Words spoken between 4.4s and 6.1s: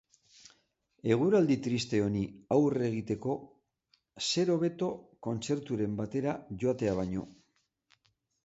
hobeto kontzerturen